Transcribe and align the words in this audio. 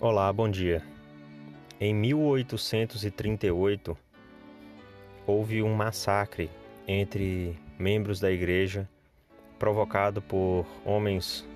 Olá, 0.00 0.30
bom 0.32 0.50
dia. 0.50 0.82
Em 1.80 1.94
1838, 1.94 3.96
houve 5.24 5.62
um 5.62 5.72
massacre 5.72 6.50
entre 6.86 7.56
membros 7.78 8.18
da 8.18 8.30
igreja 8.30 8.88
provocado 9.56 10.20
por 10.20 10.66
homens 10.84 11.48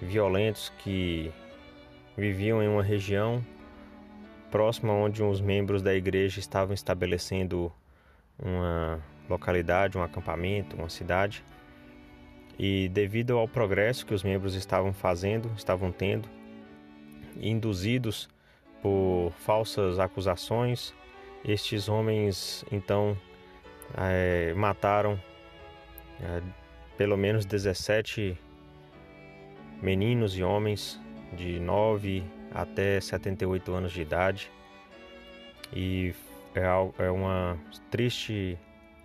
violentos 0.00 0.72
que 0.78 1.32
viviam 2.16 2.62
em 2.62 2.68
uma 2.68 2.82
região 2.82 3.44
próxima 4.52 4.92
onde 4.92 5.20
os 5.20 5.40
membros 5.40 5.82
da 5.82 5.92
igreja 5.92 6.38
estavam 6.38 6.74
estabelecendo 6.74 7.72
uma 8.38 9.02
localidade, 9.28 9.98
um 9.98 10.02
acampamento, 10.02 10.76
uma 10.76 10.88
cidade. 10.88 11.44
E 12.56 12.88
devido 12.88 13.36
ao 13.36 13.48
progresso 13.48 14.06
que 14.06 14.14
os 14.14 14.22
membros 14.22 14.54
estavam 14.54 14.92
fazendo, 14.92 15.50
estavam 15.56 15.90
tendo, 15.90 16.28
induzidos 17.40 18.28
por 18.82 19.32
falsas 19.38 19.98
acusações, 19.98 20.94
estes 21.44 21.88
homens 21.88 22.64
então 22.70 23.16
é, 23.96 24.52
mataram 24.54 25.20
é, 26.20 26.42
pelo 26.96 27.16
menos 27.16 27.44
17 27.44 28.38
meninos 29.82 30.36
e 30.36 30.42
homens 30.42 31.00
de 31.32 31.58
9 31.58 32.22
até 32.52 33.00
78 33.00 33.72
anos 33.72 33.92
de 33.92 34.00
idade. 34.00 34.50
E 35.72 36.14
é, 36.54 37.04
é 37.04 37.10
uma 37.10 37.58
triste 37.90 38.58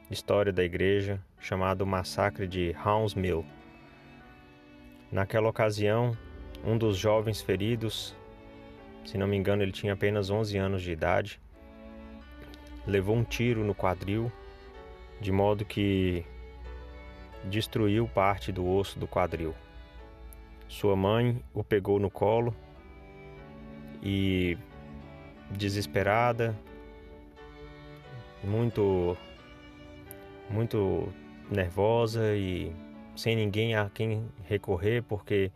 história 0.09 0.52
da 0.53 0.63
igreja 0.63 1.19
chamado 1.39 1.85
Massacre 1.85 2.47
de 2.47 2.75
Hounds 2.85 3.16
Mill. 3.16 3.45
Naquela 5.11 5.49
ocasião, 5.49 6.16
um 6.63 6.77
dos 6.77 6.97
jovens 6.97 7.41
feridos, 7.41 8.16
se 9.09 9.17
não 9.17 9.25
me 9.25 9.35
engano, 9.35 9.63
ele 9.63 9.71
tinha 9.71 9.93
apenas 9.93 10.29
11 10.29 10.55
anos 10.55 10.83
de 10.83 10.91
idade, 10.91 11.41
levou 12.85 13.16
um 13.16 13.23
tiro 13.23 13.63
no 13.63 13.73
quadril, 13.73 14.31
de 15.19 15.31
modo 15.31 15.66
que 15.66 16.23
destruiu 17.45 18.07
parte 18.07 18.51
do 18.51 18.69
osso 18.69 18.99
do 18.99 19.07
quadril. 19.07 19.55
Sua 20.67 20.95
mãe 20.95 21.43
o 21.55 21.63
pegou 21.63 21.99
no 21.99 22.11
colo 22.11 22.55
e, 24.03 24.55
desesperada, 25.49 26.55
muito, 28.44 29.17
muito 30.51 31.11
nervosa 31.49 32.35
e 32.35 32.71
sem 33.16 33.35
ninguém 33.35 33.73
a 33.73 33.89
quem 33.89 34.29
recorrer, 34.44 35.01
porque 35.01 35.51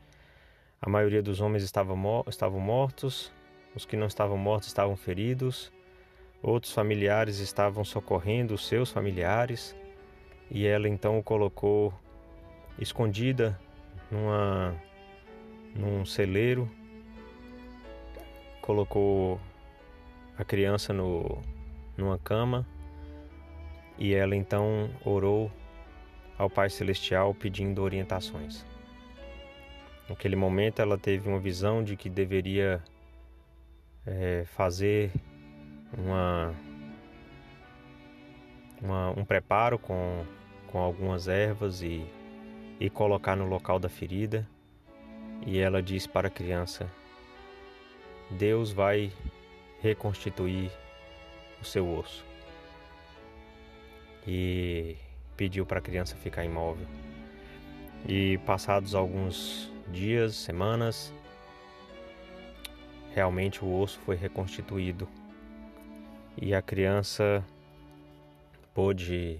a 0.82 0.90
maioria 0.90 1.22
dos 1.22 1.40
homens 1.40 1.62
estava 1.62 1.94
estavam 2.28 2.60
mortos, 2.60 3.32
os 3.76 3.86
que 3.86 3.98
não 3.98 4.08
estavam 4.08 4.38
mortos 4.38 4.68
estavam 4.68 4.96
feridos, 4.96 5.72
outros 6.42 6.74
familiares 6.74 7.40
estavam 7.40 7.84
socorrendo 7.84 8.54
os 8.54 8.68
seus 8.68 8.92
familiares, 8.92 9.76
e 10.50 10.66
ela 10.66 10.88
então 10.88 11.18
o 11.18 11.24
colocou 11.24 11.94
escondida 12.80 13.60
numa 14.12 14.76
num 15.76 16.06
celeiro, 16.06 16.70
colocou 18.62 19.40
a 20.38 20.44
criança 20.44 20.94
no, 20.94 21.42
numa 21.98 22.18
cama. 22.18 22.66
E 23.98 24.14
ela 24.14 24.36
então 24.36 24.90
orou 25.06 25.52
ao 26.38 26.50
Pai 26.50 26.70
Celestial 26.70 27.34
pedindo 27.34 27.82
orientações. 27.82 28.66
Naquele 30.10 30.36
momento 30.36 30.82
ela 30.82 30.98
teve 30.98 31.30
uma 31.30 31.40
visão 31.40 31.84
de 31.84 31.96
que 31.96 32.10
deveria 32.10 32.84
é, 34.06 34.44
fazer 34.46 35.12
uma, 35.98 36.54
uma, 38.82 39.10
um 39.12 39.26
preparo 39.26 39.80
com, 39.80 40.26
com 40.68 40.80
algumas 40.80 41.28
ervas 41.28 41.82
e, 41.82 42.06
e 42.80 42.90
colocar 42.90 43.36
no 43.36 43.46
local 43.46 43.80
da 43.80 43.90
ferida. 43.90 44.48
E 45.46 45.60
ela 45.60 45.82
disse 45.82 46.08
para 46.08 46.28
a 46.28 46.32
criança: 46.32 46.90
Deus 48.32 48.72
vai 48.72 49.12
reconstituir 49.82 50.72
o 51.62 51.66
seu 51.66 51.90
osso. 51.98 52.26
E 54.26 54.96
pediu 55.36 55.66
para 55.66 55.80
a 55.80 55.82
criança 55.82 56.16
ficar 56.16 56.46
imóvel. 56.46 56.88
E 58.08 58.38
passados 58.40 58.96
alguns 58.96 59.72
dias, 59.92 60.36
semanas, 60.36 61.14
realmente 63.14 63.64
o 63.64 63.80
osso 63.80 64.00
foi 64.00 64.16
reconstituído 64.16 65.08
e 66.38 66.54
a 66.54 66.62
criança 66.62 67.44
pôde 68.74 69.40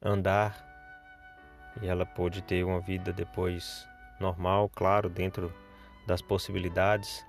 andar 0.00 0.64
e 1.82 1.86
ela 1.86 2.06
pôde 2.06 2.42
ter 2.42 2.64
uma 2.64 2.80
vida 2.80 3.12
depois 3.12 3.86
normal, 4.20 4.68
claro, 4.68 5.08
dentro 5.08 5.52
das 6.06 6.22
possibilidades, 6.22 7.24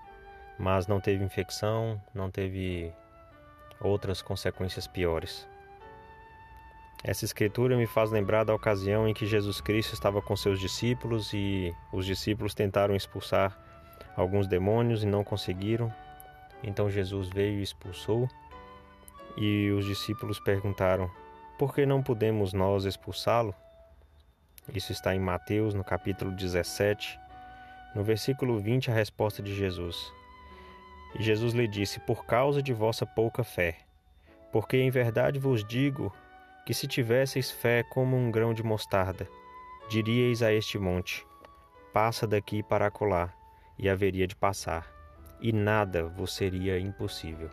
mas 0.58 0.88
não 0.88 1.00
teve 1.00 1.24
infecção, 1.24 2.02
não 2.14 2.30
teve 2.30 2.92
outras 3.80 4.22
consequências 4.22 4.88
piores. 4.88 5.48
Essa 7.04 7.26
escritura 7.26 7.78
me 7.78 7.88
faz 7.88 8.12
lembrar 8.12 8.44
da 8.44 8.54
ocasião 8.54 9.08
em 9.08 9.14
que 9.14 9.26
Jesus 9.26 9.62
Cristo 9.62 9.94
estava 9.94 10.22
com 10.22 10.36
seus 10.36 10.60
discípulos 10.60 11.32
e 11.34 11.74
os 11.94 12.06
discípulos 12.06 12.54
tentaram 12.54 12.96
expulsar 12.96 13.58
alguns 14.20 14.48
demônios 14.48 15.04
e 15.04 15.06
não 15.06 15.24
conseguiram. 15.24 15.94
Então 16.62 16.90
Jesus 16.90 17.30
veio 17.30 17.60
e 17.60 17.64
expulsou. 17.64 18.28
E 19.38 19.70
os 19.72 19.86
discípulos 19.86 20.40
perguntaram: 20.40 21.10
Por 21.58 21.74
que 21.74 21.86
não 21.86 22.04
podemos 22.04 22.52
nós 22.52 22.84
expulsá-lo? 22.84 23.56
Isso 24.74 24.92
está 24.92 25.16
em 25.16 25.20
Mateus, 25.20 25.74
no 25.74 25.84
capítulo 25.84 26.32
17, 26.32 27.20
no 27.96 28.04
versículo 28.04 28.60
20, 28.60 28.92
a 28.92 28.94
resposta 28.94 29.42
de 29.42 29.56
Jesus. 29.56 30.12
E 31.18 31.24
Jesus 31.24 31.54
lhe 31.54 31.68
disse: 31.68 32.00
Por 32.02 32.26
causa 32.26 32.62
de 32.62 32.74
vossa 32.74 33.06
pouca 33.06 33.44
fé. 33.44 33.78
Porque 34.52 34.78
em 34.78 34.90
verdade 34.90 35.40
vos 35.40 35.64
digo 35.64 36.14
que 36.66 36.74
se 36.74 36.88
tivesseis 36.88 37.50
fé 37.50 37.84
como 37.84 38.18
um 38.18 38.30
grão 38.30 38.54
de 38.54 38.64
mostarda, 38.64 39.28
diríeis 39.90 40.44
a 40.44 40.52
este 40.52 40.78
monte: 40.78 41.26
Passa 41.94 42.28
daqui 42.28 42.62
para 42.62 42.88
acolá, 42.88 43.34
e 43.80 43.90
haveria 43.90 44.28
de 44.28 44.36
passar, 44.36 44.86
e 45.40 45.54
nada 45.54 46.04
vos 46.04 46.34
seria 46.34 46.78
impossível. 46.78 47.50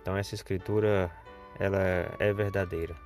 Então 0.00 0.16
essa 0.16 0.34
escritura 0.34 1.10
ela 1.60 1.78
é 2.18 2.32
verdadeira. 2.32 2.96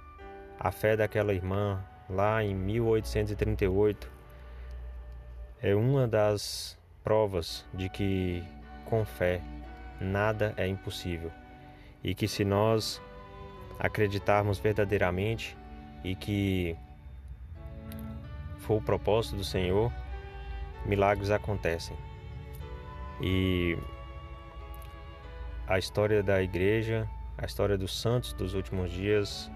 A 0.58 0.70
fé 0.70 0.96
daquela 0.96 1.34
irmã 1.34 1.84
lá 2.08 2.42
em 2.42 2.54
1838 2.54 4.10
é 5.60 5.74
uma 5.74 6.06
das 6.06 6.78
provas 7.02 7.66
de 7.74 7.88
que 7.88 8.42
com 8.84 9.04
fé 9.04 9.42
nada 10.00 10.54
é 10.56 10.66
impossível 10.66 11.32
e 12.02 12.14
que 12.14 12.28
se 12.28 12.44
nós 12.44 13.02
acreditarmos 13.78 14.58
verdadeiramente 14.58 15.56
e 16.04 16.14
que 16.14 16.76
for 18.58 18.76
o 18.76 18.82
propósito 18.82 19.36
do 19.36 19.44
Senhor, 19.44 19.92
milagres 20.86 21.30
acontecem. 21.30 21.96
E 23.20 23.76
a 25.66 25.78
história 25.78 26.22
da 26.22 26.42
igreja, 26.42 27.08
a 27.36 27.44
história 27.44 27.76
dos 27.76 28.00
santos 28.00 28.32
dos 28.32 28.54
últimos 28.54 28.90
dias 28.90 29.50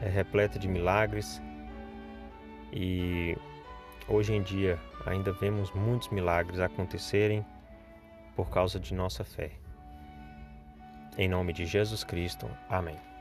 é 0.00 0.08
repleta 0.08 0.58
de 0.58 0.68
milagres 0.68 1.40
e 2.72 3.36
hoje 4.08 4.34
em 4.34 4.42
dia 4.42 4.78
ainda 5.06 5.32
vemos 5.32 5.70
muitos 5.72 6.08
milagres 6.08 6.58
acontecerem 6.60 7.44
por 8.34 8.50
causa 8.50 8.80
de 8.80 8.92
nossa 8.94 9.24
fé. 9.24 9.52
Em 11.16 11.28
nome 11.28 11.52
de 11.52 11.64
Jesus 11.64 12.02
Cristo. 12.02 12.50
Amém. 12.68 13.13